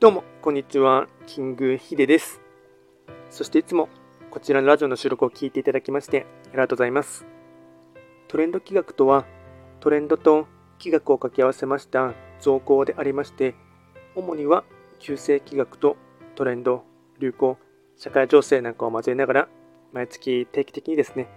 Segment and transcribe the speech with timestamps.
[0.00, 1.08] どうも、こんにちは。
[1.26, 2.40] キングヒデです。
[3.28, 3.90] そしていつも
[4.30, 7.26] こちらのラジオの収録を聞いていただきましてありがとうございます。
[8.26, 9.26] トレンド企画とは、
[9.80, 10.46] トレンドと
[10.78, 13.54] 企画を掛け合わせました造語でありまして、
[14.14, 14.64] 主には
[15.00, 15.98] 旧世企画と
[16.34, 16.82] トレンド、
[17.18, 17.58] 流行、
[17.98, 19.48] 社会情勢なんかを交えながら、
[19.92, 21.28] 毎月定期的にですね、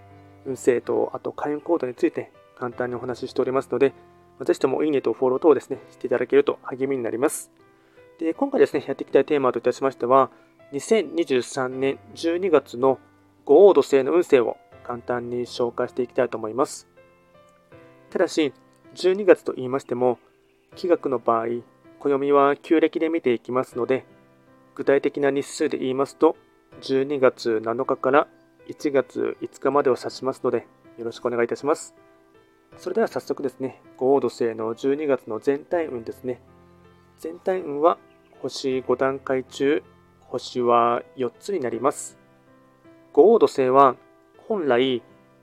[0.46, 3.92] 運勢とあと開運コードについて簡単にお話ししておりますので、
[4.40, 7.50] ぜひともいいねとフォロー等をですね、していただけると励みになります。
[8.18, 10.30] で、今回ですね、やっていきたいテーマといたしましては、
[10.72, 12.98] 2023年12月の
[13.44, 16.88] 五黄土星の運勢を簡単に紹介していきたいと思います。
[18.10, 18.52] ただし、
[18.94, 20.18] 12月と言いましても、
[20.76, 21.46] 気学の場合、
[21.98, 24.04] 暦は旧暦で見ていきますので、
[24.74, 26.36] 具体的な日数で言いますと、
[26.82, 28.28] 12月7日から
[28.68, 30.66] 1月5日までを指しますので、
[30.98, 31.94] よろしくお願いいたします。
[32.76, 36.40] それでは早速ですね、五黄土星の12月の全体運ですね。
[37.18, 37.98] 全体運は
[38.44, 39.82] 星5段階中、
[40.20, 42.18] 星は4つになります。
[43.14, 43.96] 五黄土星は
[44.48, 45.02] 本来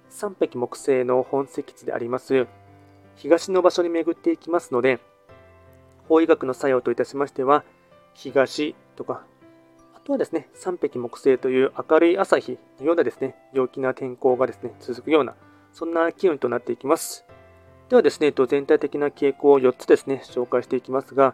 [0.10, 2.46] 三匹木星の本石地であります
[3.16, 5.00] 東の場所に巡っていきますので、
[6.08, 7.64] 法医学の作用といたしましては、
[8.14, 9.24] 東とか、
[9.96, 15.34] あとはですね、三匹木星という明るい朝日のようなですね、陽気な天候がですね、続くような、
[15.74, 17.26] そんな気温となっていきます。
[17.90, 21.34] ではですね、全体的な傾向を4つですね、紹介していきますが、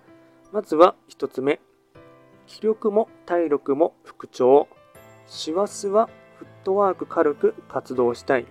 [0.53, 1.59] まずは1つ目。
[2.45, 4.69] 気力も体力も復調。
[5.27, 8.45] 師走はフットワーク軽く活動したい。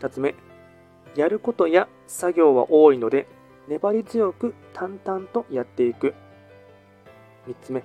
[0.00, 0.34] 2つ目。
[1.14, 3.28] やることや作業は多いので、
[3.68, 6.14] 粘り強く淡々とやっていく。
[7.46, 7.84] 3つ目。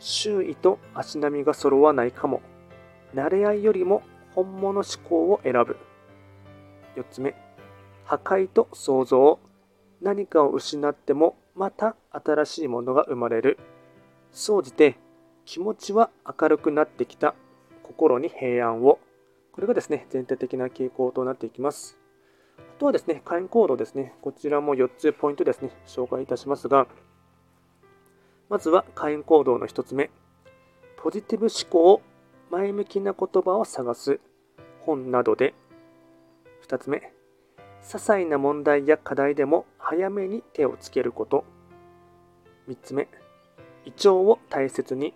[0.00, 2.42] 周囲と足並みが揃わないかも。
[3.14, 4.02] 慣れ合いよりも
[4.34, 5.76] 本物思考を選ぶ。
[6.96, 7.36] 4つ目。
[8.04, 9.38] 破壊と創造。
[10.02, 13.58] 何かを失ってもまた新しいものが生まれる。
[14.32, 14.96] 総じて
[15.44, 17.34] 気持ちは明るくなってきた。
[17.82, 18.98] 心に平安を。
[19.52, 21.98] これがですね、全体的な傾向となっていきます。
[22.56, 24.14] あとはですね、会員コードですね。
[24.22, 26.86] こちらも4つポイントですね、紹介いたしますが、
[28.48, 30.10] まずは会員行動の1つ目。
[30.96, 32.00] ポジティブ思考、
[32.50, 34.18] 前向きな言葉を探す。
[34.80, 35.52] 本などで。
[36.66, 37.12] 2つ目。
[37.82, 41.44] 些細な問題や課題でも早めに手をつけること。
[42.70, 43.08] 3つ目、
[43.84, 45.12] 胃腸を大切に、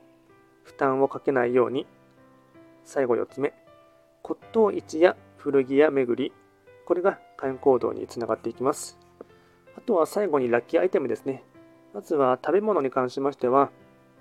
[0.65, 1.87] 負担をかけないように。
[2.85, 3.55] 最後4つ目、
[4.25, 6.33] 骨董市や古着屋巡り。
[6.85, 8.99] これが会員行動につながっていきます。
[9.79, 11.45] あとは最後にラッキーアイテムですね。
[11.93, 13.71] まずは食べ物に関しましては、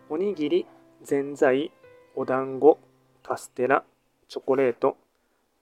[0.10, 0.68] おにぎり、
[1.02, 1.72] ぜんざい、
[2.16, 2.78] お団子、
[3.24, 3.84] カステラ、
[4.28, 4.96] チョコレート。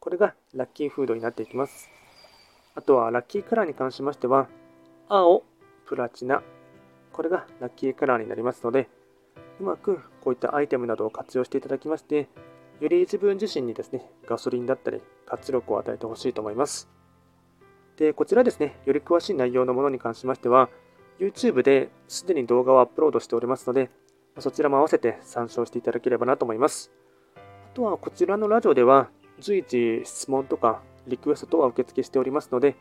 [0.02, 1.90] これがラッキーフードになっていきます。
[2.76, 4.50] あとはラッキーカラーに関しましては、
[5.08, 5.44] 青、
[5.86, 6.44] プラチナ、
[7.14, 8.90] これがラッキーカラーになりますので、
[9.60, 12.28] うまくこういったアイテムなどを活用していただきまして、
[12.80, 16.90] より自分自身にですね、ガソリンだったり活力を与えてほしいと思います。
[17.98, 20.70] で、こちらですね、より詳しい内容のものに関しましては、
[21.20, 23.92] YouTube ですでに動画をアップロードしておりますので、
[24.40, 26.92] そちらも合わせて参照していただければなと思います。
[27.36, 32.76] あとはこちらのラジオでは、随時質問とかリクエスト等は受付しておりますので、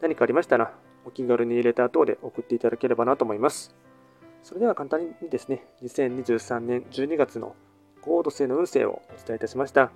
[0.00, 0.74] 何かありましたら、
[1.04, 3.74] お気軽に入れた後で送っていただければなと思います。
[4.42, 7.56] それでは簡単にですね、2023年12月の
[8.02, 9.90] 高度性の運勢をお伝えいたしました。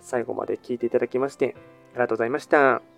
[0.00, 1.56] 最後まで聞いていただきまして、
[1.92, 2.89] ありがとうございました。